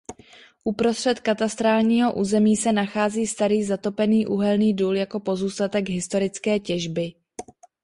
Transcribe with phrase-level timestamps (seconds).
[0.63, 7.13] Uprostřed katastrálního území se nachází starý zatopený uhelný důl jako pozůstatek historické těžby.